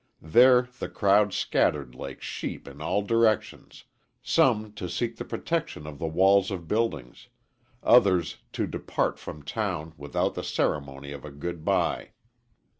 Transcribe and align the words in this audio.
There 0.23 0.63
the 0.63 0.89
crowd 0.89 1.31
scattered 1.31 1.93
like 1.93 2.23
sheep 2.23 2.67
in 2.67 2.81
all 2.81 3.03
directions, 3.03 3.83
some 4.23 4.73
to 4.73 4.89
seek 4.89 5.17
the 5.17 5.25
protection 5.25 5.85
of 5.85 5.99
the 5.99 6.07
walls 6.07 6.49
of 6.49 6.67
buildings, 6.67 7.27
others 7.83 8.37
to 8.53 8.65
depart 8.65 9.19
from 9.19 9.43
town 9.43 9.93
without 9.97 10.33
the 10.33 10.43
ceremony 10.43 11.11
of 11.11 11.23
a 11.23 11.29
good 11.29 11.63
bye. 11.63 12.13